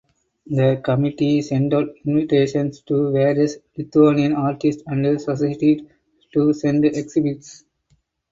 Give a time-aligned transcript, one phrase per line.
[0.47, 5.81] The committee sent out invitations to various Lithuanian artists and societies
[6.33, 7.65] to send exhibits.